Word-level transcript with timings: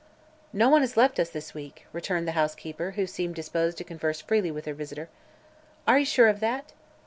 "No 0.51 0.67
one 0.67 0.81
has 0.81 0.97
left 0.97 1.19
us 1.19 1.29
this 1.29 1.53
week," 1.53 1.85
returned 1.93 2.27
the 2.27 2.31
housekeeper, 2.31 2.93
who 2.95 3.05
seemed 3.05 3.35
disposed 3.35 3.77
to 3.77 3.83
converse 3.83 4.19
freely 4.19 4.49
with 4.49 4.65
her 4.65 4.73
visitor. 4.73 5.09
"Are 5.87 5.99
you 5.99 6.05
sure 6.05 6.27
of 6.27 6.39
that?" 6.39 6.73